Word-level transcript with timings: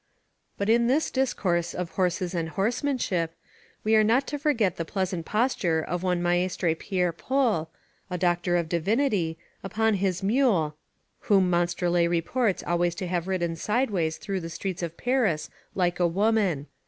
But 0.57 0.67
in 0.67 0.87
this 0.87 1.11
discourse 1.11 1.75
of 1.75 1.91
horses 1.91 2.33
and 2.33 2.49
horsemanship, 2.49 3.35
we 3.83 3.95
are 3.95 4.03
not 4.03 4.25
to 4.29 4.39
forget 4.39 4.77
the 4.77 4.83
pleasant 4.83 5.27
posture 5.27 5.79
of 5.79 6.01
one 6.01 6.23
Maistre 6.23 6.73
Pierre 6.73 7.11
Pol, 7.13 7.69
a 8.09 8.17
doctor 8.17 8.57
of 8.57 8.67
divinity, 8.67 9.37
upon 9.63 9.93
his 9.93 10.23
mule, 10.23 10.75
whom 11.29 11.51
Monstrelet 11.51 12.09
reports 12.09 12.63
always 12.65 12.95
to 12.95 13.05
have 13.05 13.27
ridden 13.27 13.55
sideways 13.55 14.17
through 14.17 14.39
the 14.39 14.49
streets 14.49 14.81
of 14.81 14.97
Paris 14.97 15.51
like 15.75 15.99
a 15.99 16.07
woman. 16.07 16.65